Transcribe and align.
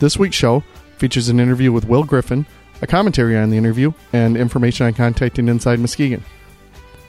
This 0.00 0.16
week's 0.16 0.36
show 0.36 0.60
features 0.98 1.28
an 1.28 1.40
interview 1.40 1.72
with 1.72 1.86
Will 1.86 2.04
Griffin, 2.04 2.46
a 2.82 2.86
commentary 2.86 3.36
on 3.36 3.50
the 3.50 3.56
interview, 3.56 3.92
and 4.12 4.36
information 4.36 4.86
on 4.86 4.94
contacting 4.94 5.48
Inside 5.48 5.80
Muskegon. 5.80 6.22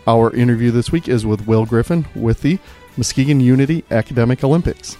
Our 0.07 0.33
interview 0.35 0.71
this 0.71 0.91
week 0.91 1.07
is 1.07 1.23
with 1.23 1.45
Will 1.45 1.67
Griffin 1.67 2.07
with 2.15 2.41
the 2.41 2.57
Muskegon 2.97 3.41
Unity 3.41 3.83
Academic 3.91 4.43
Olympics. 4.43 4.97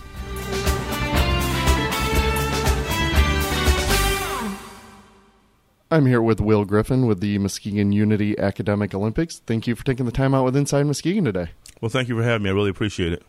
I'm 5.90 6.05
here 6.05 6.21
with 6.21 6.40
Will 6.40 6.65
Griffin 6.65 7.07
with 7.07 7.21
the 7.21 7.40
Muskegon 7.40 7.91
Unity 7.91 8.37
Academic 8.37 8.93
Olympics. 8.93 9.40
Thank 9.40 9.65
you 9.65 9.76
for 9.76 9.84
taking 9.84 10.05
the 10.05 10.12
time 10.12 10.35
out 10.35 10.45
with 10.45 10.55
Inside 10.55 10.84
Muskegon 10.84 11.26
today. 11.26 11.49
Well, 11.81 11.90
thank 11.90 12.07
you 12.07 12.15
for 12.15 12.21
having 12.21 12.43
me. 12.43 12.51
I 12.51 12.54
really 12.54 12.70
appreciate 12.70 13.13
it. 13.13 13.23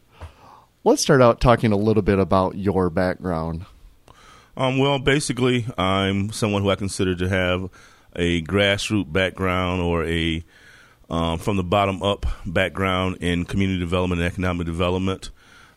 Let's 0.85 1.01
start 1.01 1.23
out 1.23 1.41
talking 1.41 1.73
a 1.73 1.77
little 1.77 2.03
bit 2.03 2.19
about 2.19 2.57
your 2.57 2.91
background. 2.91 3.65
Um, 4.61 4.77
well, 4.77 4.99
basically, 4.99 5.65
I'm 5.79 6.33
someone 6.33 6.61
who 6.61 6.69
I 6.69 6.75
consider 6.75 7.15
to 7.15 7.29
have 7.31 7.71
a 8.15 8.43
grassroots 8.43 9.11
background 9.11 9.81
or 9.81 10.05
a 10.05 10.45
um, 11.09 11.39
from 11.39 11.57
the 11.57 11.65
bottom 11.65 12.03
up 12.03 12.27
background 12.45 13.17
in 13.23 13.47
community 13.47 13.81
development 13.81 14.21
and 14.21 14.31
economic 14.31 14.67
development. 14.67 15.31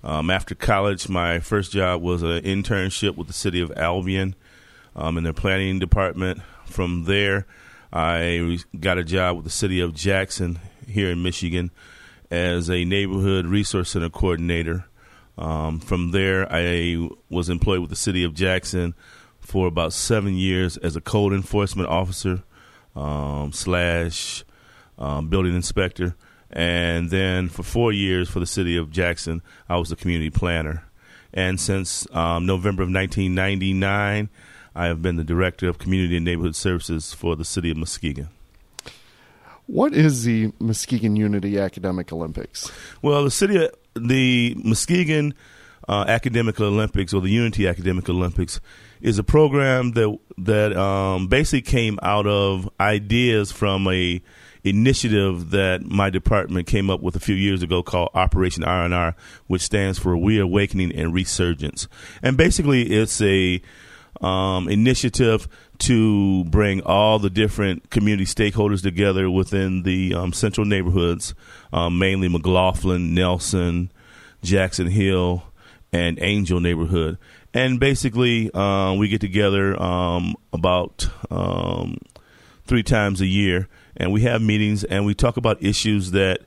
Um, 0.03 0.29
after 0.29 0.53
college, 0.53 1.07
my 1.07 1.39
first 1.39 1.71
job 1.71 2.01
was 2.01 2.23
an 2.23 2.41
internship 2.41 3.15
with 3.15 3.27
the 3.27 3.33
city 3.33 3.61
of 3.61 3.71
Albion 3.77 4.35
um, 4.97 5.17
in 5.17 5.23
their 5.23 5.31
planning 5.31 5.79
department. 5.79 6.41
From 6.65 7.05
there, 7.05 7.47
I 7.93 8.59
got 8.77 8.97
a 8.97 9.03
job 9.05 9.37
with 9.37 9.45
the 9.45 9.49
city 9.49 9.79
of 9.79 9.93
Jackson 9.93 10.59
here 10.89 11.09
in 11.09 11.23
Michigan 11.23 11.71
as 12.29 12.69
a 12.69 12.83
neighborhood 12.83 13.45
resource 13.45 13.91
center 13.91 14.09
coordinator. 14.09 14.87
Um, 15.37 15.79
from 15.79 16.11
there, 16.11 16.47
I 16.51 17.09
was 17.29 17.49
employed 17.49 17.79
with 17.79 17.89
the 17.89 17.95
city 17.95 18.23
of 18.23 18.33
Jackson 18.33 18.93
for 19.39 19.67
about 19.67 19.93
seven 19.93 20.35
years 20.35 20.77
as 20.77 20.95
a 20.95 21.01
code 21.01 21.33
enforcement 21.33 21.89
officer 21.89 22.43
um, 22.95 23.51
slash 23.51 24.43
um, 24.97 25.29
building 25.29 25.55
inspector, 25.55 26.15
and 26.51 27.09
then 27.09 27.49
for 27.49 27.63
four 27.63 27.91
years 27.91 28.29
for 28.29 28.39
the 28.39 28.45
city 28.45 28.77
of 28.77 28.91
Jackson, 28.91 29.41
I 29.67 29.77
was 29.77 29.91
a 29.91 29.95
community 29.95 30.29
planner. 30.29 30.85
And 31.33 31.59
since 31.59 32.07
um, 32.11 32.45
November 32.45 32.83
of 32.83 32.89
1999, 32.89 34.29
I 34.75 34.85
have 34.85 35.01
been 35.01 35.15
the 35.15 35.23
director 35.23 35.67
of 35.67 35.79
community 35.79 36.15
and 36.15 36.25
neighborhood 36.25 36.55
services 36.55 37.13
for 37.13 37.35
the 37.35 37.45
city 37.45 37.71
of 37.71 37.77
Muskegon. 37.77 38.29
What 39.65 39.93
is 39.93 40.25
the 40.25 40.51
Muskegon 40.59 41.15
Unity 41.15 41.57
Academic 41.57 42.11
Olympics? 42.11 42.71
Well, 43.01 43.23
the 43.23 43.31
city, 43.31 43.67
the 43.95 44.55
Muskegon 44.63 45.33
uh, 45.87 46.05
Academic 46.07 46.59
Olympics 46.59 47.13
or 47.13 47.21
the 47.21 47.29
Unity 47.29 47.67
Academic 47.67 48.09
Olympics 48.09 48.59
is 49.01 49.19
a 49.19 49.23
program 49.23 49.91
that 49.91 50.17
that 50.37 50.75
um, 50.75 51.27
basically 51.27 51.61
came 51.61 51.99
out 52.01 52.25
of 52.25 52.69
ideas 52.79 53.51
from 53.51 53.87
a 53.87 54.21
initiative 54.63 55.49
that 55.49 55.83
my 55.83 56.09
department 56.09 56.67
came 56.67 56.89
up 56.89 57.01
with 57.01 57.15
a 57.15 57.19
few 57.19 57.35
years 57.35 57.61
ago 57.61 57.83
called 57.83 58.09
Operation 58.13 58.63
R&R, 58.63 59.13
which 59.47 59.61
stands 59.61 59.99
for 59.99 60.15
Reawakening 60.15 60.95
and 60.95 61.13
Resurgence. 61.13 61.89
And 62.21 62.37
basically, 62.37 62.83
it's 62.83 63.21
a 63.21 63.61
um, 64.21 64.69
initiative 64.69 65.49
to 65.79 66.43
bring 66.45 66.81
all 66.81 67.19
the 67.19 67.29
different 67.29 67.89
community 67.89 68.25
stakeholders 68.25 68.81
together 68.81 69.29
within 69.29 69.83
the 69.83 70.13
um, 70.13 70.33
central 70.33 70.65
neighborhoods, 70.65 71.33
um, 71.71 71.97
mainly 71.99 72.29
McLaughlin, 72.29 73.13
Nelson, 73.13 73.91
Jackson 74.41 74.87
Hill, 74.87 75.43
and 75.91 76.19
Angell 76.19 76.59
neighborhood. 76.59 77.17
And 77.53 77.79
basically, 77.79 78.51
um, 78.53 78.97
we 78.97 79.07
get 79.09 79.21
together 79.21 79.79
um, 79.81 80.35
about 80.51 81.07
um, 81.29 81.97
three 82.65 82.83
times 82.83 83.21
a 83.21 83.27
year, 83.27 83.67
and 83.95 84.11
we 84.11 84.21
have 84.21 84.41
meetings 84.41 84.83
and 84.83 85.05
we 85.05 85.13
talk 85.13 85.37
about 85.37 85.61
issues 85.61 86.11
that 86.11 86.39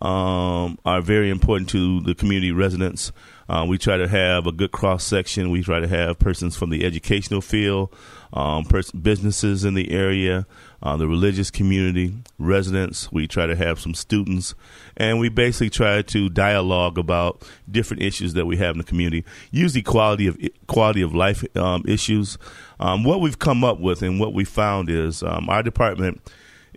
um, 0.00 0.78
are 0.84 1.00
very 1.00 1.30
important 1.30 1.70
to 1.70 2.00
the 2.00 2.14
community 2.14 2.52
residents. 2.52 3.12
Uh, 3.48 3.64
we 3.66 3.78
try 3.78 3.96
to 3.96 4.06
have 4.06 4.46
a 4.46 4.52
good 4.52 4.72
cross 4.72 5.02
section. 5.02 5.50
We 5.50 5.62
try 5.62 5.80
to 5.80 5.88
have 5.88 6.18
persons 6.18 6.56
from 6.56 6.70
the 6.70 6.84
educational 6.84 7.40
field, 7.40 7.94
um, 8.32 8.64
pers- 8.64 8.90
businesses 8.90 9.64
in 9.64 9.74
the 9.74 9.90
area, 9.90 10.46
uh, 10.82 10.96
the 10.96 11.08
religious 11.08 11.50
community, 11.50 12.14
residents. 12.38 13.10
We 13.10 13.26
try 13.26 13.46
to 13.46 13.56
have 13.56 13.80
some 13.80 13.94
students, 13.94 14.54
and 14.96 15.18
we 15.18 15.30
basically 15.30 15.70
try 15.70 16.02
to 16.02 16.28
dialogue 16.28 16.98
about 16.98 17.42
different 17.70 18.02
issues 18.02 18.34
that 18.34 18.44
we 18.44 18.58
have 18.58 18.74
in 18.74 18.78
the 18.78 18.84
community. 18.84 19.24
Usually, 19.50 19.82
quality 19.82 20.26
of 20.26 20.38
quality 20.66 21.00
of 21.00 21.14
life 21.14 21.44
um, 21.56 21.84
issues. 21.86 22.36
Um, 22.80 23.02
what 23.02 23.20
we've 23.20 23.38
come 23.38 23.64
up 23.64 23.80
with 23.80 24.02
and 24.02 24.20
what 24.20 24.34
we 24.34 24.44
found 24.44 24.90
is 24.90 25.22
um, 25.22 25.48
our 25.48 25.62
department 25.62 26.20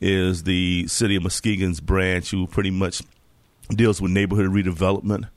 is 0.01 0.43
the 0.43 0.87
city 0.87 1.15
of 1.15 1.23
Muskegon's 1.23 1.79
branch, 1.79 2.31
who 2.31 2.47
pretty 2.47 2.71
much 2.71 3.03
deals 3.75 4.01
with 4.01 4.11
neighborhood 4.11 4.51
redevelopment 4.51 5.27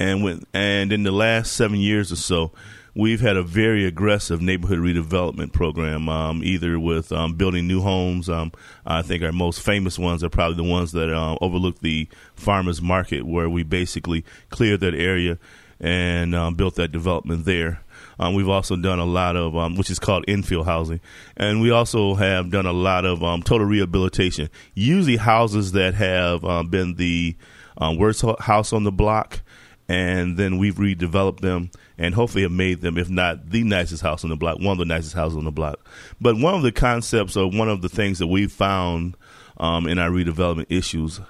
and 0.00 0.24
when 0.24 0.44
and 0.54 0.92
in 0.92 1.02
the 1.04 1.12
last 1.12 1.52
seven 1.52 1.78
years 1.78 2.10
or 2.10 2.16
so, 2.16 2.52
we've 2.94 3.20
had 3.20 3.36
a 3.36 3.42
very 3.42 3.84
aggressive 3.84 4.40
neighborhood 4.40 4.78
redevelopment 4.78 5.52
program. 5.52 6.08
Um, 6.08 6.42
either 6.42 6.80
with 6.80 7.12
um, 7.12 7.34
building 7.34 7.68
new 7.68 7.82
homes. 7.82 8.28
Um, 8.28 8.50
I 8.86 9.02
think 9.02 9.22
our 9.22 9.30
most 9.30 9.60
famous 9.60 9.98
ones 9.98 10.24
are 10.24 10.30
probably 10.30 10.56
the 10.56 10.72
ones 10.72 10.92
that 10.92 11.14
uh, 11.14 11.36
overlook 11.42 11.80
the 11.80 12.08
farmers 12.34 12.80
market, 12.80 13.26
where 13.26 13.48
we 13.48 13.62
basically 13.62 14.24
cleared 14.48 14.80
that 14.80 14.94
area 14.94 15.38
and 15.78 16.34
um, 16.34 16.54
built 16.54 16.76
that 16.76 16.92
development 16.92 17.44
there. 17.44 17.82
Um, 18.18 18.34
we've 18.34 18.48
also 18.48 18.76
done 18.76 18.98
a 18.98 19.04
lot 19.04 19.36
of, 19.36 19.76
which 19.76 19.90
is 19.90 19.98
called 19.98 20.26
infill 20.26 20.64
housing, 20.64 21.00
and 21.36 21.60
we 21.60 21.70
also 21.70 22.14
have 22.14 22.50
done 22.50 22.66
a 22.66 22.72
lot 22.72 23.04
of 23.04 23.20
total 23.44 23.66
rehabilitation. 23.66 24.48
Usually, 24.74 25.16
houses 25.16 25.72
that 25.72 25.94
have 25.94 26.42
been 26.70 26.96
the 26.96 27.36
um, 27.78 27.98
worst 27.98 28.24
house 28.40 28.72
on 28.72 28.84
the 28.84 28.92
block, 28.92 29.40
and 29.88 30.36
then 30.36 30.58
we've 30.58 30.76
redeveloped 30.76 31.40
them 31.40 31.70
and 31.98 32.14
hopefully 32.14 32.42
have 32.42 32.52
made 32.52 32.80
them, 32.80 32.96
if 32.96 33.10
not 33.10 33.50
the 33.50 33.62
nicest 33.64 34.02
house 34.02 34.24
on 34.24 34.30
the 34.30 34.36
block, 34.36 34.58
one 34.58 34.72
of 34.72 34.78
the 34.78 34.84
nicest 34.84 35.14
houses 35.14 35.36
on 35.36 35.44
the 35.44 35.50
block. 35.50 35.78
But 36.20 36.38
one 36.38 36.54
of 36.54 36.62
the 36.62 36.72
concepts 36.72 37.36
or 37.36 37.50
one 37.50 37.68
of 37.68 37.82
the 37.82 37.88
things 37.88 38.20
that 38.20 38.28
we 38.28 38.46
found 38.46 39.16
um, 39.58 39.86
in 39.86 39.98
our 39.98 40.10
redevelopment 40.10 40.66
issues, 40.70 41.20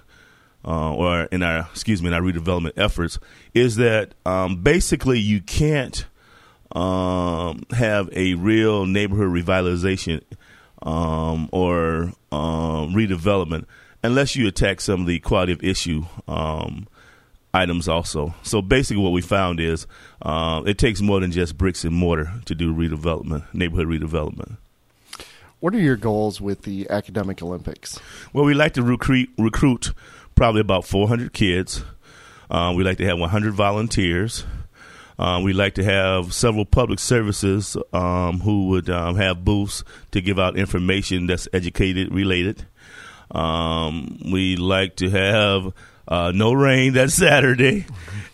uh, 0.65 0.95
or 0.95 1.23
in 1.25 1.43
our 1.43 1.61
excuse 1.73 2.03
me, 2.03 2.09
in 2.09 2.15
our 2.15 2.21
redevelopment 2.21 2.75
efforts, 2.77 3.19
is 3.55 3.77
that 3.77 4.15
um, 4.27 4.63
basically 4.63 5.19
you 5.19 5.41
can't 5.41 6.07
um, 6.73 7.65
have 7.73 8.09
a 8.13 8.35
real 8.35 8.87
neighborhood 8.87 9.29
revitalization 9.29 10.23
um, 10.83 11.49
or 11.53 12.13
um, 12.31 12.95
redevelopment 12.95 13.67
unless 14.03 14.37
you 14.37 14.47
attack 14.47 14.81
some 14.81 15.03
of 15.03 15.07
the 15.07 15.19
quality 15.21 15.53
of 15.53 15.63
issue 15.63 16.05
um, 16.29 16.87
items 17.53 17.89
also. 17.89 18.35
So 18.43 18.63
basically, 18.63 19.03
what 19.03 19.13
we 19.13 19.23
found 19.23 19.61
is 19.61 19.87
uh, 20.23 20.63
it 20.67 20.79
takes 20.79 21.01
more 21.01 21.21
than 21.21 21.33
just 21.33 21.59
bricks 21.59 21.85
and 21.85 21.95
mortar 21.95 22.33
to 22.47 22.55
do 22.55 22.75
redevelopment, 22.75 23.53
neighborhood 23.55 23.89
redevelopment. 23.89 24.57
What 25.61 25.75
are 25.75 25.81
your 25.81 25.97
goals 25.97 26.41
with 26.41 26.63
the 26.63 26.89
academic 26.89 27.43
Olympics? 27.43 28.01
Well, 28.33 28.45
we 28.45 28.55
like 28.55 28.73
to 28.75 28.83
recruit 28.83 29.29
recruit 29.37 29.93
probably 30.35 30.63
about 30.63 30.87
400 30.87 31.33
kids. 31.35 31.85
Uh, 32.51 32.73
we 32.75 32.83
like 32.83 32.97
to 32.99 33.05
have 33.05 33.19
100 33.19 33.53
volunteers. 33.53 34.45
Uh, 35.19 35.39
we 35.45 35.53
like 35.53 35.75
to 35.75 35.85
have 35.85 36.33
several 36.33 36.65
public 36.65 36.99
services 36.99 37.77
um, 37.93 38.41
who 38.41 38.69
would 38.69 38.89
um, 38.89 39.17
have 39.17 39.45
booths 39.45 39.85
to 40.13 40.23
give 40.23 40.39
out 40.39 40.57
information 40.57 41.27
that's 41.27 41.47
educated 41.53 42.11
related. 42.11 42.65
Um, 43.31 44.19
we 44.31 44.57
like 44.57 44.97
to 44.97 45.11
have 45.11 45.73
uh, 46.09 46.33
no 46.35 46.53
rain 46.53 46.95
that 46.95 47.11
Saturday, 47.11 47.87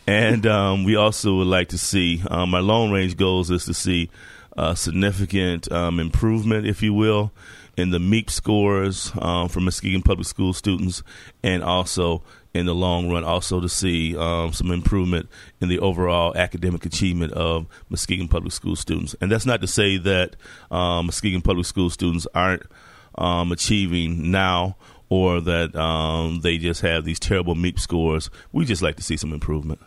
and 0.06 0.46
um, 0.46 0.84
we 0.84 0.96
also 0.96 1.37
would 1.37 1.46
like 1.46 1.69
to 1.69 1.78
see 1.78 2.22
um, 2.31 2.52
long 2.52 2.90
range 2.90 3.16
goals 3.16 3.50
is 3.50 3.66
to 3.66 3.75
see 3.75 4.10
a 4.56 4.75
significant 4.75 5.70
um, 5.70 6.00
improvement, 6.00 6.66
if 6.66 6.82
you 6.82 6.94
will, 6.94 7.31
in 7.76 7.90
the 7.90 7.98
MEAP 7.98 8.31
scores 8.31 9.12
um, 9.19 9.48
for 9.48 9.60
Muskegon 9.60 10.00
public 10.00 10.26
school 10.26 10.54
students, 10.54 11.02
and 11.42 11.62
also 11.62 12.22
in 12.54 12.64
the 12.64 12.75
long 12.75 13.10
run, 13.10 13.22
also 13.22 13.60
to 13.60 13.69
see 13.69 14.16
um, 14.16 14.50
some 14.54 14.70
improvement 14.70 15.28
in 15.60 15.69
the 15.69 15.78
overall 15.78 16.34
academic 16.34 16.87
achievement 16.87 17.32
of 17.34 17.66
Muskegon 17.90 18.28
Public 18.28 18.52
School 18.52 18.76
students. 18.76 19.14
And 19.20 19.31
that's 19.31 19.44
not 19.44 19.60
to 19.60 19.66
say 19.66 19.99
that 19.99 20.37
Muskegon 20.70 21.42
Public 21.42 21.66
School 21.66 21.90
students 21.90 22.26
aren't 22.34 22.62
um, 23.18 23.52
achieving 23.52 24.30
now 24.30 24.76
or 25.08 25.40
that 25.40 25.74
um, 25.76 26.40
they 26.40 26.58
just 26.58 26.80
have 26.80 27.04
these 27.04 27.20
terrible 27.20 27.54
MEAP 27.54 27.78
scores. 27.78 28.30
We 28.52 28.64
just 28.64 28.82
like 28.82 28.96
to 28.96 29.02
see 29.02 29.16
some 29.16 29.32
improvement. 29.32 29.80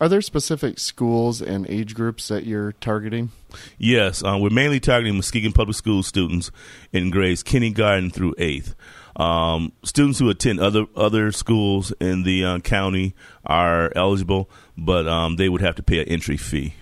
Are 0.00 0.08
there 0.08 0.20
specific 0.20 0.80
schools 0.80 1.40
and 1.40 1.68
age 1.70 1.94
groups 1.94 2.28
that 2.28 2.44
you're 2.44 2.72
targeting? 2.72 3.30
Yes, 3.78 4.24
uh, 4.24 4.36
we're 4.40 4.50
mainly 4.50 4.80
targeting 4.80 5.14
Muskegon 5.14 5.52
Public 5.52 5.76
School 5.76 6.02
students 6.02 6.50
in 6.92 7.10
grades 7.10 7.44
kindergarten 7.44 8.10
through 8.10 8.34
eighth. 8.36 8.74
Um, 9.16 9.72
students 9.84 10.18
who 10.18 10.28
attend 10.28 10.58
other 10.58 10.86
other 10.96 11.30
schools 11.30 11.92
in 12.00 12.24
the 12.24 12.44
uh, 12.44 12.58
county 12.58 13.14
are 13.46 13.92
eligible, 13.94 14.50
but 14.76 15.06
um, 15.06 15.36
they 15.36 15.48
would 15.48 15.60
have 15.60 15.76
to 15.76 15.82
pay 15.84 16.00
an 16.00 16.08
entry 16.08 16.36
fee. 16.36 16.74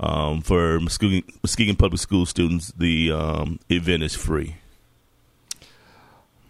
Um, 0.00 0.42
for 0.42 0.80
Muskegon, 0.80 1.22
Muskegon 1.44 1.76
Public 1.76 2.00
School 2.00 2.26
students, 2.26 2.72
the 2.76 3.12
um, 3.12 3.60
event 3.70 4.02
is 4.02 4.14
free. 4.16 4.56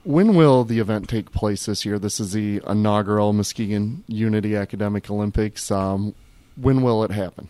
When 0.06 0.36
will 0.36 0.62
the 0.62 0.78
event 0.78 1.08
take 1.08 1.32
place 1.32 1.66
this 1.66 1.84
year? 1.84 1.98
This 1.98 2.20
is 2.20 2.30
the 2.30 2.62
inaugural 2.64 3.32
Muskegon 3.32 4.04
Unity 4.06 4.54
Academic 4.54 5.10
Olympics. 5.10 5.68
Um, 5.68 6.14
when 6.54 6.82
will 6.82 7.02
it 7.02 7.10
happen? 7.10 7.48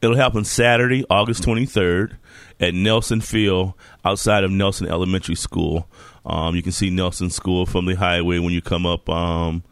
It'll 0.00 0.14
happen 0.14 0.44
Saturday, 0.44 1.04
August 1.10 1.42
23rd 1.42 2.12
at 2.60 2.74
Nelson 2.74 3.20
Field 3.20 3.74
outside 4.04 4.44
of 4.44 4.52
Nelson 4.52 4.86
Elementary 4.86 5.34
School. 5.34 5.88
Um, 6.24 6.54
you 6.54 6.62
can 6.62 6.70
see 6.70 6.90
Nelson 6.90 7.28
School 7.28 7.66
from 7.66 7.86
the 7.86 7.96
highway 7.96 8.38
when 8.38 8.52
you 8.52 8.62
come 8.62 8.86
up 8.86 9.08
um, 9.08 9.64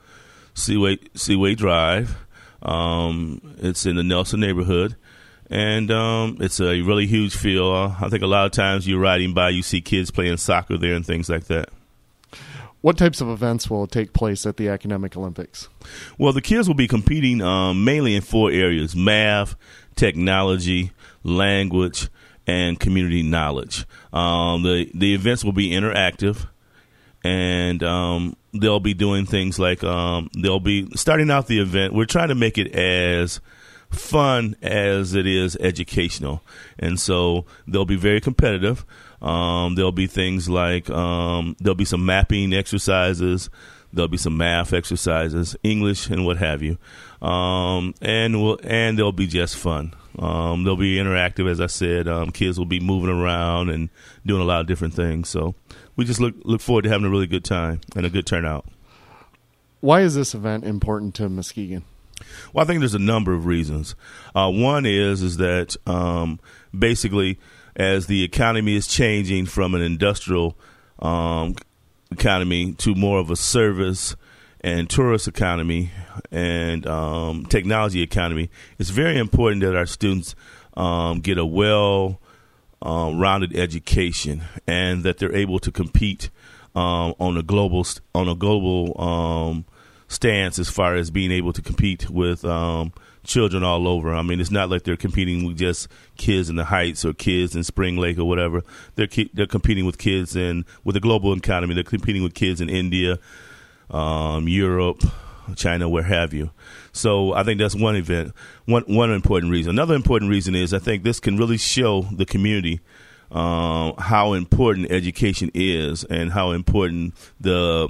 Seaway, 0.54 0.98
Seaway 1.14 1.54
Drive. 1.54 2.16
Um, 2.62 3.40
it's 3.58 3.86
in 3.86 3.94
the 3.94 4.02
Nelson 4.02 4.40
neighborhood. 4.40 4.96
And 5.50 5.88
um, 5.92 6.38
it's 6.40 6.58
a 6.58 6.80
really 6.80 7.06
huge 7.06 7.36
field. 7.36 7.94
I 8.00 8.08
think 8.08 8.24
a 8.24 8.26
lot 8.26 8.46
of 8.46 8.50
times 8.50 8.88
you're 8.88 8.98
riding 8.98 9.34
by, 9.34 9.50
you 9.50 9.62
see 9.62 9.80
kids 9.80 10.10
playing 10.10 10.38
soccer 10.38 10.76
there 10.76 10.94
and 10.94 11.06
things 11.06 11.28
like 11.28 11.44
that. 11.44 11.68
What 12.88 12.96
types 12.96 13.20
of 13.20 13.29
events 13.29 13.69
will 13.69 13.87
take 13.87 14.14
place 14.14 14.46
at 14.46 14.56
the 14.56 14.70
Academic 14.70 15.14
Olympics? 15.14 15.69
Well, 16.17 16.32
the 16.32 16.40
kids 16.40 16.69
will 16.69 16.75
be 16.75 16.88
competing 16.88 17.43
um, 17.43 17.85
mainly 17.85 18.14
in 18.14 18.23
four 18.23 18.50
areas 18.50 18.96
math, 18.96 19.56
technology, 19.94 20.93
language, 21.23 22.08
and 22.46 22.81
community 22.81 23.23
knowledge. 23.23 23.85
Um, 24.11 24.62
the 24.62 24.90
the 24.94 25.12
events 25.12 25.44
will 25.44 25.52
be 25.52 25.69
interactive, 25.69 26.49
and 27.23 27.82
um, 27.82 28.37
they'll 28.55 28.81
be 28.81 28.94
doing 28.94 29.26
things 29.26 29.58
like 29.58 29.85
um, 29.85 30.31
they'll 30.35 30.58
be 30.58 30.88
starting 30.96 31.31
out 31.31 31.46
the 31.46 31.61
event. 31.61 31.93
We're 31.93 32.06
trying 32.06 32.29
to 32.29 32.35
make 32.35 32.56
it 32.56 32.75
as 32.75 33.43
fun 33.90 34.56
as 34.62 35.14
it 35.14 35.26
is 35.26 35.56
educational, 35.56 36.43
and 36.79 36.99
so 36.99 37.44
they'll 37.67 37.85
be 37.85 37.96
very 37.96 38.20
competitive. 38.20 38.85
Um, 39.20 39.75
there'll 39.75 39.93
be 39.93 40.06
things 40.06 40.49
like 40.49 40.88
um, 40.90 41.56
there'll 41.61 41.75
be 41.75 41.85
some 41.85 42.05
mapping 42.05 42.52
exercises. 42.52 43.50
There'll 43.93 44.08
be 44.08 44.19
some 44.19 44.37
math 44.37 44.75
exercises, 44.75 45.56
English, 45.62 46.11
and 46.11 46.26
what 46.26 46.37
have 46.37 46.62
you, 46.62 46.76
um, 47.26 47.94
and 48.02 48.43
we'll, 48.43 48.58
and 48.62 48.99
they'll 48.99 49.12
be 49.12 49.26
just 49.26 49.56
fun. 49.56 49.94
Um, 50.19 50.64
they'll 50.64 50.76
be 50.76 50.96
interactive, 50.96 51.49
as 51.49 51.61
I 51.61 51.69
said. 51.69 52.06
Um, 52.06 52.31
kids 52.31 52.58
will 52.58 52.67
be 52.67 52.81
moving 52.81 53.11
around 53.11 53.70
and 53.70 53.88
doing 54.26 54.43
a 54.43 54.44
lot 54.44 54.61
of 54.61 54.67
different 54.67 54.94
things. 54.94 55.29
So 55.29 55.55
we 55.96 56.05
just 56.05 56.20
look 56.20 56.35
look 56.44 56.61
forward 56.61 56.82
to 56.82 56.90
having 56.90 57.06
a 57.06 57.11
really 57.11 57.26
good 57.26 57.44
time 57.44 57.81
and 57.96 58.05
a 58.05 58.11
good 58.11 58.26
turnout. 58.26 58.67
Why 59.81 60.02
is 60.02 60.14
this 60.14 60.35
event 60.35 60.64
important 60.64 61.14
to 61.17 61.29
Muskegon? 61.29 61.85
Well, 62.52 62.64
I 62.64 62.66
think 62.66 62.80
there's 62.80 62.94
a 62.94 62.98
number 62.98 63.32
of 63.32 63.46
reasons. 63.46 63.94
Uh, 64.34 64.50
one 64.50 64.86
is 64.86 65.22
is 65.22 65.36
that 65.38 65.76
um, 65.86 66.40
basically, 66.76 67.38
as 67.76 68.06
the 68.06 68.22
economy 68.22 68.76
is 68.76 68.86
changing 68.86 69.46
from 69.46 69.75
an 69.75 69.82
industrial 69.82 70.56
um, 70.98 71.54
economy 72.10 72.72
to 72.75 72.94
more 72.94 73.19
of 73.19 73.30
a 73.30 73.36
service 73.36 74.16
and 74.60 74.90
tourist 74.90 75.28
economy 75.28 75.90
and 76.30 76.86
um, 76.86 77.46
technology 77.46 78.02
economy, 78.02 78.50
it's 78.78 78.90
very 78.90 79.19
important 79.19 79.62
that 79.62 79.76
our 79.76 79.86
students 79.86 80.34
um, 80.76 81.20
get 81.20 81.38
a 81.38 81.46
well 81.46 82.20
um, 82.82 83.19
rounded 83.19 83.56
education 83.56 84.42
and 84.66 85.02
that 85.02 85.19
they're 85.19 85.34
able 85.34 85.58
to 85.58 85.72
compete 85.72 86.30
um, 86.75 87.14
on 87.19 87.36
a 87.36 87.42
global 87.42 87.84
on 88.14 88.28
a 88.28 88.34
global 88.34 88.94
stance 90.08 90.58
as 90.58 90.69
far 90.69 90.94
as 90.96 91.10
being 91.10 91.31
able 91.31 91.52
to 91.52 91.62
compete 91.62 92.10
with 92.10 92.44
um, 92.44 92.93
children 93.25 93.62
all 93.62 93.87
over. 93.87 94.12
I 94.12 94.22
mean, 94.22 94.40
it's 94.40 94.50
not 94.50 94.70
like 94.70 94.82
they're 94.82 94.96
competing 94.96 95.44
with 95.44 95.58
just 95.58 95.87
kids 96.16 96.49
in 96.49 96.56
the 96.56 96.64
Heights 96.64 97.05
or 97.05 97.12
kids 97.12 97.55
in 97.55 97.62
Spring 97.62 97.96
Lake 97.96 98.19
or 98.19 98.25
whatever. 98.25 98.62
They're 98.96 99.08
they're 99.34 99.46
competing 99.46 99.84
with 99.84 99.99
kids 99.99 100.34
in 100.34 100.64
with 100.82 100.94
the 100.94 101.00
global 101.00 101.32
economy. 101.34 101.75
They're 101.75 101.84
competing 101.84 102.22
with 102.22 102.34
kids 102.34 102.60
in 102.60 102.69
India, 102.69 103.19
um, 103.90 104.49
Europe, 104.49 105.02
China, 105.55 105.88
where 105.88 106.02
have 106.02 106.32
you. 106.32 106.50
So 106.93 107.34
I 107.34 107.44
think 107.44 107.61
that's 107.61 107.76
one 107.76 107.96
event, 107.96 108.32
one 108.64 108.84
one 108.87 109.12
important 109.12 109.52
reason. 109.52 109.70
Another 109.70 109.94
important 109.94 110.31
reason 110.31 110.54
is 110.54 110.72
I 110.72 110.78
think 110.78 111.04
this 111.04 111.20
can 111.20 111.37
really 111.37 111.58
show 111.58 112.02
the 112.02 112.26
community 112.26 112.81
um, 113.31 113.94
how 113.99 114.32
important 114.32 114.90
education 114.90 115.50
is 115.54 116.04
and 116.04 116.32
how 116.32 116.52
important 116.52 117.14
the 117.38 117.88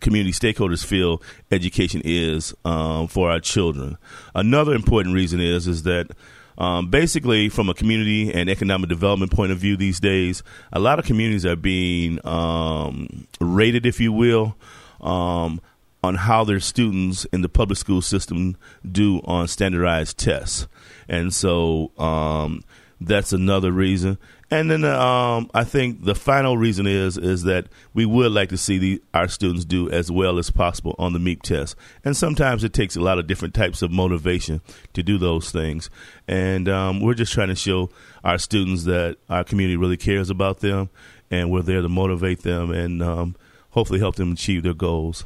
community 0.00 0.32
stakeholders 0.32 0.84
feel 0.84 1.22
education 1.50 2.02
is 2.04 2.54
um, 2.64 3.08
for 3.08 3.30
our 3.30 3.40
children. 3.40 3.96
Another 4.34 4.74
important 4.74 5.14
reason 5.14 5.40
is 5.40 5.66
is 5.66 5.82
that 5.84 6.10
um, 6.58 6.90
basically, 6.90 7.48
from 7.48 7.68
a 7.68 7.74
community 7.74 8.34
and 8.34 8.50
economic 8.50 8.88
development 8.88 9.30
point 9.30 9.52
of 9.52 9.58
view, 9.58 9.76
these 9.76 10.00
days, 10.00 10.42
a 10.72 10.80
lot 10.80 10.98
of 10.98 11.04
communities 11.04 11.46
are 11.46 11.54
being 11.54 12.18
um, 12.26 13.28
rated, 13.40 13.86
if 13.86 14.00
you 14.00 14.12
will, 14.12 14.56
um, 15.00 15.60
on 16.02 16.16
how 16.16 16.42
their 16.42 16.58
students 16.58 17.24
in 17.26 17.42
the 17.42 17.48
public 17.48 17.78
school 17.78 18.02
system 18.02 18.56
do 18.90 19.20
on 19.24 19.46
standardized 19.46 20.18
tests, 20.18 20.66
and 21.08 21.32
so 21.32 21.92
um, 21.96 22.64
that's 23.00 23.32
another 23.32 23.70
reason. 23.70 24.18
And 24.50 24.70
then 24.70 24.84
um, 24.84 25.50
I 25.54 25.64
think 25.64 26.04
the 26.04 26.14
final 26.14 26.56
reason 26.56 26.86
is 26.86 27.18
is 27.18 27.42
that 27.44 27.66
we 27.92 28.06
would 28.06 28.32
like 28.32 28.48
to 28.48 28.56
see 28.56 28.78
the, 28.78 29.02
our 29.12 29.28
students 29.28 29.64
do 29.64 29.90
as 29.90 30.10
well 30.10 30.38
as 30.38 30.50
possible 30.50 30.94
on 30.98 31.12
the 31.12 31.18
MEAP 31.18 31.42
test. 31.42 31.76
And 32.04 32.16
sometimes 32.16 32.64
it 32.64 32.72
takes 32.72 32.96
a 32.96 33.00
lot 33.00 33.18
of 33.18 33.26
different 33.26 33.54
types 33.54 33.82
of 33.82 33.90
motivation 33.90 34.60
to 34.94 35.02
do 35.02 35.18
those 35.18 35.50
things. 35.50 35.90
And 36.26 36.68
um, 36.68 37.00
we're 37.00 37.14
just 37.14 37.32
trying 37.32 37.48
to 37.48 37.54
show 37.54 37.90
our 38.24 38.38
students 38.38 38.84
that 38.84 39.18
our 39.28 39.44
community 39.44 39.76
really 39.76 39.96
cares 39.96 40.30
about 40.30 40.60
them, 40.60 40.90
and 41.30 41.50
we're 41.50 41.62
there 41.62 41.82
to 41.82 41.88
motivate 41.88 42.42
them 42.42 42.70
and 42.70 43.02
um, 43.02 43.36
hopefully 43.70 44.00
help 44.00 44.16
them 44.16 44.32
achieve 44.32 44.62
their 44.62 44.74
goals. 44.74 45.24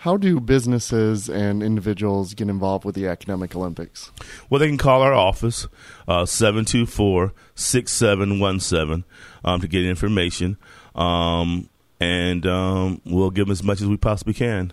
How 0.00 0.16
do 0.16 0.40
businesses 0.40 1.28
and 1.28 1.62
individuals 1.62 2.32
get 2.32 2.48
involved 2.48 2.86
with 2.86 2.94
the 2.94 3.06
Academic 3.06 3.54
Olympics? 3.54 4.10
Well, 4.48 4.58
they 4.58 4.66
can 4.66 4.78
call 4.78 5.02
our 5.02 5.12
office, 5.12 5.68
uh, 6.08 6.24
724 6.24 7.34
6717, 7.54 9.04
um, 9.44 9.60
to 9.60 9.68
get 9.68 9.84
information. 9.84 10.56
Um, 10.94 11.68
and 12.00 12.46
um, 12.46 13.02
we'll 13.04 13.30
give 13.30 13.48
them 13.48 13.52
as 13.52 13.62
much 13.62 13.82
as 13.82 13.88
we 13.88 13.98
possibly 13.98 14.32
can. 14.32 14.72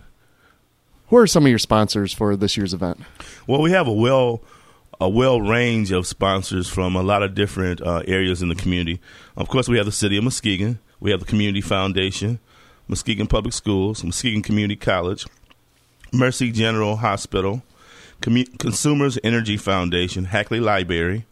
Who 1.08 1.18
are 1.18 1.26
some 1.26 1.44
of 1.44 1.50
your 1.50 1.58
sponsors 1.58 2.14
for 2.14 2.34
this 2.34 2.56
year's 2.56 2.72
event? 2.72 3.00
Well, 3.46 3.60
we 3.60 3.72
have 3.72 3.86
a 3.86 3.92
well 3.92 4.42
a 4.98 5.10
well 5.10 5.42
range 5.42 5.92
of 5.92 6.06
sponsors 6.06 6.70
from 6.70 6.96
a 6.96 7.02
lot 7.02 7.22
of 7.22 7.34
different 7.34 7.82
uh, 7.82 8.02
areas 8.06 8.40
in 8.40 8.48
the 8.48 8.54
community. 8.54 8.98
Of 9.36 9.48
course, 9.48 9.68
we 9.68 9.76
have 9.76 9.84
the 9.84 9.92
City 9.92 10.16
of 10.16 10.24
Muskegon, 10.24 10.78
we 11.00 11.10
have 11.10 11.20
the 11.20 11.26
Community 11.26 11.60
Foundation, 11.60 12.40
Muskegon 12.88 13.26
Public 13.26 13.52
Schools, 13.54 14.02
Muskegon 14.02 14.42
Community 14.42 14.76
College, 14.76 15.26
Mercy 16.12 16.50
General 16.50 16.96
Hospital, 16.96 17.62
Commu- 18.22 18.58
Consumers 18.58 19.18
Energy 19.22 19.56
Foundation, 19.56 20.24
Hackley 20.24 20.60
Library. 20.60 21.26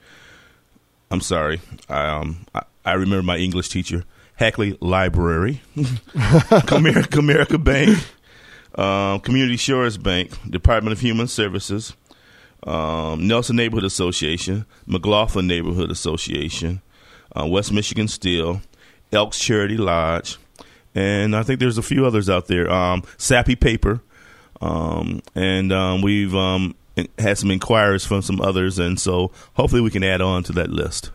I'm 1.10 1.20
sorry, 1.20 1.60
I, 1.88 2.06
um, 2.08 2.46
I, 2.54 2.62
I 2.84 2.92
remember 2.92 3.22
my 3.22 3.38
English 3.38 3.70
teacher, 3.70 4.04
Hackley 4.38 4.76
Library, 4.80 5.62
Comerica, 5.76 7.06
Comerica 7.06 7.62
Bank, 7.62 7.98
um, 8.74 9.20
Community 9.20 9.56
Shores 9.56 9.96
Bank, 9.96 10.30
Department 10.50 10.92
of 10.92 11.00
Human 11.00 11.26
Services, 11.26 11.94
um, 12.66 13.26
Nelson 13.26 13.56
Neighborhood 13.56 13.84
Association, 13.84 14.66
McLaughlin 14.86 15.46
Neighborhood 15.46 15.90
Association, 15.90 16.82
uh, 17.34 17.46
West 17.46 17.72
Michigan 17.72 18.08
Steel, 18.08 18.60
Elks 19.12 19.38
Charity 19.38 19.76
Lodge, 19.76 20.38
and 20.96 21.36
I 21.36 21.42
think 21.42 21.60
there's 21.60 21.78
a 21.78 21.82
few 21.82 22.06
others 22.06 22.28
out 22.30 22.46
there. 22.46 22.68
Um, 22.72 23.02
Sappi 23.18 23.54
Paper, 23.54 24.00
um, 24.62 25.20
and 25.34 25.70
um, 25.70 26.00
we've 26.00 26.34
um, 26.34 26.74
had 27.18 27.36
some 27.36 27.50
inquiries 27.50 28.06
from 28.06 28.22
some 28.22 28.40
others, 28.40 28.78
and 28.78 28.98
so 28.98 29.30
hopefully 29.54 29.82
we 29.82 29.90
can 29.90 30.02
add 30.02 30.22
on 30.22 30.42
to 30.44 30.52
that 30.54 30.70
list. 30.70 31.10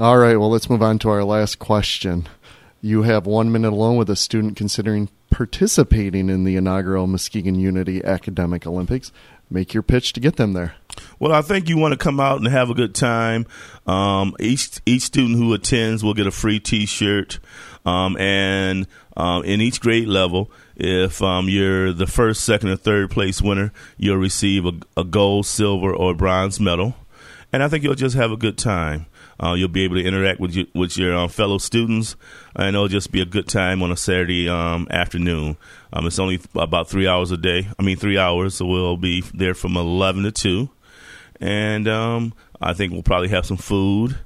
All 0.00 0.18
right, 0.18 0.36
well, 0.36 0.50
let's 0.50 0.68
move 0.68 0.82
on 0.82 0.98
to 1.00 1.10
our 1.10 1.24
last 1.24 1.60
question. 1.60 2.28
You 2.80 3.02
have 3.02 3.26
one 3.26 3.50
minute 3.52 3.72
alone 3.72 3.96
with 3.96 4.10
a 4.10 4.16
student 4.16 4.56
considering 4.56 5.08
participating 5.30 6.28
in 6.28 6.44
the 6.44 6.56
inaugural 6.56 7.06
Muskegon 7.06 7.58
Unity 7.58 8.04
Academic 8.04 8.66
Olympics. 8.66 9.12
Make 9.50 9.74
your 9.74 9.82
pitch 9.82 10.12
to 10.12 10.20
get 10.20 10.36
them 10.36 10.52
there. 10.52 10.74
Well, 11.18 11.32
I 11.32 11.42
think 11.42 11.68
you 11.68 11.78
want 11.78 11.92
to 11.92 11.98
come 11.98 12.20
out 12.20 12.38
and 12.38 12.48
have 12.48 12.70
a 12.70 12.74
good 12.74 12.94
time. 12.94 13.46
Um, 13.86 14.34
each 14.40 14.80
each 14.84 15.02
student 15.02 15.36
who 15.36 15.52
attends 15.54 16.04
will 16.04 16.14
get 16.14 16.26
a 16.26 16.30
free 16.30 16.60
T-shirt, 16.60 17.38
um, 17.88 18.16
and 18.18 18.86
um, 19.16 19.44
in 19.44 19.60
each 19.60 19.80
grade 19.80 20.08
level, 20.08 20.50
if 20.76 21.22
um, 21.22 21.48
you're 21.48 21.92
the 21.92 22.06
first, 22.06 22.44
second, 22.44 22.70
or 22.70 22.76
third 22.76 23.10
place 23.10 23.40
winner, 23.42 23.72
you'll 23.96 24.16
receive 24.16 24.66
a, 24.66 24.72
a 24.96 25.04
gold, 25.04 25.46
silver, 25.46 25.92
or 25.94 26.14
bronze 26.14 26.60
medal. 26.60 26.94
And 27.52 27.62
I 27.62 27.68
think 27.68 27.82
you'll 27.82 27.94
just 27.94 28.16
have 28.16 28.32
a 28.32 28.36
good 28.36 28.58
time. 28.58 29.06
Uh, 29.42 29.54
you'll 29.54 29.68
be 29.68 29.84
able 29.84 29.96
to 29.96 30.04
interact 30.04 30.40
with 30.40 30.52
your, 30.54 30.66
with 30.74 30.98
your 30.98 31.16
um, 31.16 31.28
fellow 31.28 31.58
students, 31.58 32.16
and 32.56 32.74
it'll 32.74 32.88
just 32.88 33.10
be 33.12 33.22
a 33.22 33.24
good 33.24 33.48
time 33.48 33.82
on 33.82 33.92
a 33.92 33.96
Saturday 33.96 34.48
um, 34.48 34.86
afternoon. 34.90 35.56
Um, 35.92 36.06
it's 36.06 36.18
only 36.18 36.40
about 36.54 36.90
three 36.90 37.06
hours 37.06 37.30
a 37.30 37.36
day. 37.36 37.68
I 37.78 37.82
mean, 37.82 37.96
three 37.96 38.18
hours, 38.18 38.56
so 38.56 38.66
we'll 38.66 38.96
be 38.96 39.22
there 39.32 39.54
from 39.54 39.76
eleven 39.76 40.24
to 40.24 40.32
two, 40.32 40.68
and 41.40 41.88
I 42.60 42.74
think 42.74 42.92
we'll 42.92 43.02
probably 43.02 43.28
have 43.28 43.46
some 43.46 43.56
food, 43.56 44.18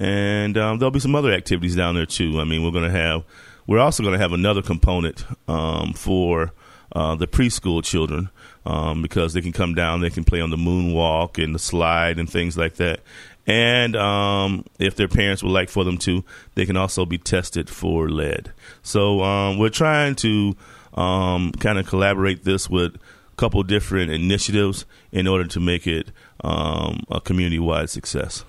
and 0.00 0.56
um, 0.56 0.78
there'll 0.78 0.90
be 0.90 0.98
some 0.98 1.14
other 1.14 1.30
activities 1.30 1.76
down 1.76 1.94
there 1.94 2.06
too. 2.06 2.40
I 2.40 2.44
mean, 2.44 2.64
we're 2.64 2.72
going 2.72 2.90
to 2.90 2.98
have. 2.98 3.22
We're 3.66 3.78
also 3.78 4.02
going 4.02 4.14
to 4.14 4.18
have 4.18 4.32
another 4.32 4.62
component 4.62 5.24
um, 5.46 5.92
for 5.92 6.52
uh, 6.92 7.14
the 7.14 7.28
preschool 7.28 7.84
children 7.84 8.30
um, 8.66 9.02
because 9.02 9.32
they 9.34 9.42
can 9.42 9.52
come 9.52 9.74
down, 9.74 10.00
they 10.00 10.10
can 10.10 10.24
play 10.24 10.40
on 10.40 10.50
the 10.50 10.56
moonwalk 10.56 11.42
and 11.42 11.54
the 11.54 11.58
slide 11.58 12.18
and 12.18 12.28
things 12.28 12.56
like 12.56 12.76
that. 12.76 13.00
And 13.46 13.94
um, 13.94 14.64
if 14.78 14.96
their 14.96 15.06
parents 15.06 15.42
would 15.42 15.52
like 15.52 15.68
for 15.68 15.84
them 15.84 15.98
to, 15.98 16.24
they 16.54 16.66
can 16.66 16.76
also 16.76 17.04
be 17.04 17.18
tested 17.18 17.68
for 17.70 18.08
lead. 18.08 18.52
So 18.82 19.22
um, 19.22 19.58
we're 19.58 19.68
trying 19.68 20.16
to 20.16 20.56
um, 20.94 21.52
kind 21.52 21.78
of 21.78 21.86
collaborate 21.86 22.42
this 22.42 22.68
with 22.68 22.96
a 22.96 23.36
couple 23.36 23.62
different 23.62 24.10
initiatives 24.10 24.84
in 25.12 25.28
order 25.28 25.44
to 25.46 25.60
make 25.60 25.86
it 25.86 26.10
a 26.42 27.20
community 27.22 27.58
wide 27.58 27.90
success. 27.90 28.44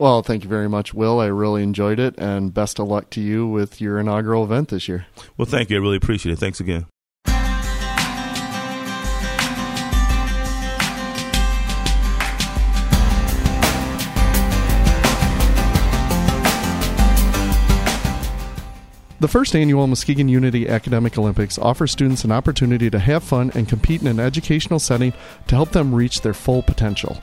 Well, 0.00 0.22
thank 0.22 0.44
you 0.44 0.48
very 0.48 0.66
much, 0.66 0.94
Will. 0.94 1.20
I 1.20 1.26
really 1.26 1.62
enjoyed 1.62 2.00
it, 2.00 2.14
and 2.16 2.54
best 2.54 2.80
of 2.80 2.88
luck 2.88 3.10
to 3.10 3.20
you 3.20 3.46
with 3.46 3.82
your 3.82 3.98
inaugural 3.98 4.42
event 4.42 4.70
this 4.70 4.88
year. 4.88 5.04
Well, 5.36 5.44
thank 5.44 5.68
you. 5.68 5.76
I 5.76 5.80
really 5.80 5.98
appreciate 5.98 6.32
it. 6.32 6.38
Thanks 6.38 6.58
again. 6.58 6.86
The 19.20 19.28
first 19.28 19.54
annual 19.54 19.86
Muskegon 19.86 20.30
Unity 20.30 20.66
Academic 20.66 21.18
Olympics 21.18 21.58
offers 21.58 21.92
students 21.92 22.24
an 22.24 22.32
opportunity 22.32 22.88
to 22.88 22.98
have 22.98 23.22
fun 23.22 23.52
and 23.54 23.68
compete 23.68 24.00
in 24.00 24.06
an 24.06 24.18
educational 24.18 24.78
setting 24.78 25.12
to 25.48 25.54
help 25.54 25.72
them 25.72 25.94
reach 25.94 26.22
their 26.22 26.32
full 26.32 26.62
potential. 26.62 27.20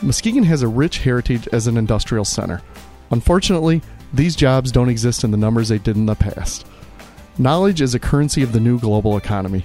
Muskegon 0.00 0.44
has 0.44 0.62
a 0.62 0.68
rich 0.68 0.98
heritage 0.98 1.48
as 1.52 1.66
an 1.66 1.76
industrial 1.76 2.24
center. 2.24 2.62
Unfortunately, 3.10 3.82
these 4.12 4.36
jobs 4.36 4.70
don't 4.70 4.88
exist 4.88 5.24
in 5.24 5.30
the 5.30 5.36
numbers 5.36 5.68
they 5.68 5.78
did 5.78 5.96
in 5.96 6.06
the 6.06 6.14
past. 6.14 6.66
Knowledge 7.36 7.80
is 7.80 7.94
a 7.94 7.98
currency 7.98 8.42
of 8.42 8.52
the 8.52 8.60
new 8.60 8.78
global 8.78 9.16
economy. 9.16 9.64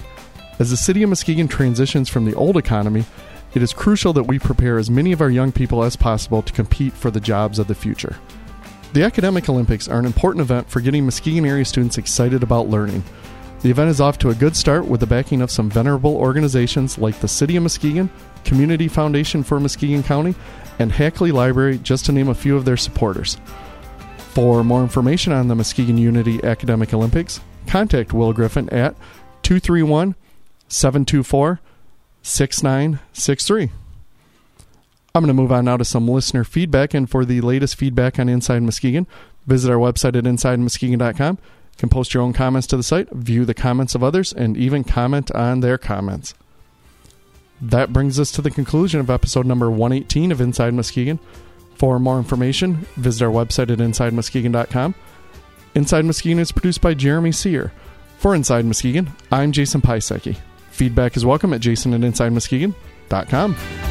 As 0.59 0.71
the 0.71 0.77
city 0.77 1.03
of 1.03 1.09
Muskegon 1.09 1.47
transitions 1.47 2.09
from 2.09 2.25
the 2.25 2.35
old 2.35 2.57
economy, 2.57 3.05
it 3.53 3.61
is 3.61 3.73
crucial 3.73 4.13
that 4.13 4.23
we 4.23 4.39
prepare 4.39 4.79
as 4.79 4.89
many 4.89 5.11
of 5.11 5.21
our 5.21 5.29
young 5.29 5.51
people 5.51 5.83
as 5.83 5.95
possible 5.95 6.41
to 6.41 6.53
compete 6.53 6.93
for 6.93 7.11
the 7.11 7.19
jobs 7.19 7.59
of 7.59 7.67
the 7.67 7.75
future. 7.75 8.15
The 8.93 9.03
Academic 9.03 9.49
Olympics 9.49 9.87
are 9.87 9.99
an 9.99 10.05
important 10.05 10.41
event 10.41 10.69
for 10.69 10.81
getting 10.81 11.05
Muskegon 11.05 11.45
area 11.45 11.65
students 11.65 11.97
excited 11.97 12.43
about 12.43 12.69
learning. 12.69 13.03
The 13.63 13.69
event 13.69 13.89
is 13.89 14.01
off 14.01 14.17
to 14.19 14.29
a 14.29 14.35
good 14.35 14.57
start 14.57 14.87
with 14.87 14.99
the 14.99 15.07
backing 15.07 15.41
of 15.41 15.49
some 15.49 15.69
venerable 15.69 16.17
organizations 16.17 16.97
like 16.97 17.21
the 17.21 17.29
City 17.29 17.55
of 17.55 17.63
Muskegon, 17.63 18.09
Community 18.43 18.89
Foundation 18.89 19.41
for 19.41 19.57
Muskegon 19.57 20.03
County, 20.03 20.35
and 20.79 20.91
Hackley 20.91 21.31
Library, 21.31 21.77
just 21.77 22.05
to 22.05 22.11
name 22.11 22.27
a 22.27 22.35
few 22.35 22.57
of 22.57 22.65
their 22.65 22.75
supporters. 22.75 23.37
For 24.17 24.65
more 24.65 24.81
information 24.81 25.31
on 25.31 25.47
the 25.47 25.55
Muskegon 25.55 25.97
Unity 25.97 26.43
Academic 26.43 26.93
Olympics, 26.93 27.39
contact 27.65 28.11
Will 28.11 28.33
Griffin 28.33 28.67
at 28.69 28.95
231 29.43 30.15
724 30.67 31.61
6963. 32.21 33.71
I'm 35.15 35.23
going 35.23 35.27
to 35.27 35.33
move 35.33 35.53
on 35.53 35.63
now 35.65 35.77
to 35.77 35.85
some 35.85 36.07
listener 36.07 36.43
feedback. 36.43 36.93
And 36.93 37.09
for 37.09 37.23
the 37.23 37.39
latest 37.39 37.75
feedback 37.75 38.19
on 38.19 38.27
Inside 38.27 38.63
Muskegon, 38.63 39.07
visit 39.47 39.71
our 39.71 39.77
website 39.77 40.17
at 40.17 40.25
InsideMuskegon.com. 40.25 41.37
Can 41.77 41.89
post 41.89 42.13
your 42.13 42.23
own 42.23 42.33
comments 42.33 42.67
to 42.67 42.77
the 42.77 42.83
site, 42.83 43.09
view 43.11 43.45
the 43.45 43.53
comments 43.53 43.95
of 43.95 44.03
others, 44.03 44.31
and 44.31 44.55
even 44.55 44.83
comment 44.83 45.31
on 45.31 45.59
their 45.59 45.77
comments. 45.77 46.33
That 47.61 47.93
brings 47.93 48.19
us 48.19 48.31
to 48.33 48.41
the 48.41 48.51
conclusion 48.51 48.99
of 48.99 49.09
episode 49.09 49.45
number 49.45 49.69
118 49.71 50.31
of 50.31 50.41
Inside 50.41 50.73
Muskegon. 50.73 51.19
For 51.75 51.99
more 51.99 52.17
information, 52.17 52.85
visit 52.97 53.25
our 53.25 53.31
website 53.31 53.71
at 53.71 53.79
InsideMuskegon.com. 53.79 54.95
Inside 55.75 56.05
Muskegon 56.05 56.39
is 56.39 56.51
produced 56.51 56.81
by 56.81 56.93
Jeremy 56.93 57.31
Sear. 57.31 57.71
For 58.17 58.35
Inside 58.35 58.65
Muskegon, 58.65 59.11
I'm 59.31 59.51
Jason 59.51 59.81
Pisecki. 59.81 60.37
Feedback 60.71 61.17
is 61.17 61.25
welcome 61.25 61.53
at 61.53 61.61
jason 61.61 61.93
at 61.93 62.01
InsideMuskegon.com. 62.01 63.82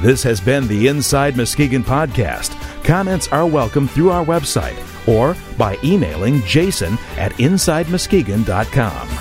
This 0.00 0.22
has 0.22 0.40
been 0.40 0.66
the 0.66 0.88
Inside 0.88 1.36
Muskegon 1.36 1.84
podcast. 1.84 2.56
Comments 2.84 3.28
are 3.28 3.46
welcome 3.46 3.86
through 3.86 4.08
our 4.08 4.24
website 4.24 4.78
or 5.06 5.36
by 5.58 5.76
emailing 5.84 6.40
jason 6.44 6.96
at 7.18 7.32
insidemuskegon.com. 7.32 9.19